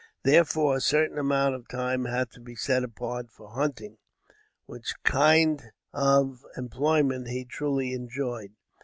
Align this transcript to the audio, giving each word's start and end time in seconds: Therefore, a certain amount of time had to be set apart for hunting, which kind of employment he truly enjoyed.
Therefore, 0.23 0.75
a 0.77 0.81
certain 0.81 1.19
amount 1.19 1.53
of 1.53 1.67
time 1.67 2.05
had 2.05 2.31
to 2.31 2.39
be 2.39 2.55
set 2.55 2.83
apart 2.83 3.29
for 3.29 3.51
hunting, 3.51 3.99
which 4.65 4.95
kind 5.03 5.61
of 5.93 6.43
employment 6.57 7.27
he 7.27 7.45
truly 7.45 7.93
enjoyed. 7.93 8.55